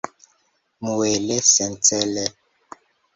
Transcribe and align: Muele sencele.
Muele 0.87 1.37
sencele. 1.51 2.25